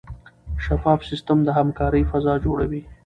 شفاف 0.63 0.99
سیستم 1.09 1.37
د 1.43 1.47
همکارۍ 1.57 2.03
فضا 2.11 2.33
جوړوي. 2.45 2.81